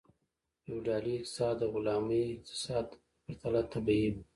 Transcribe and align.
فیوډالي 0.61 1.13
اقتصاد 1.17 1.55
د 1.59 1.63
غلامي 1.73 2.21
اقتصاد 2.35 2.85
په 2.93 2.97
پرتله 3.41 3.61
طبیعي 3.73 4.09
و. 4.13 4.15